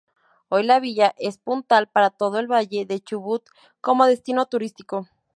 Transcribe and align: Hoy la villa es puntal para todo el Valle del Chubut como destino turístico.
Hoy 0.49 0.63
la 0.63 0.79
villa 0.79 1.13
es 1.19 1.37
puntal 1.37 1.85
para 1.87 2.09
todo 2.09 2.39
el 2.39 2.51
Valle 2.51 2.87
del 2.87 3.03
Chubut 3.03 3.43
como 3.81 4.07
destino 4.07 4.47
turístico. 4.47 5.05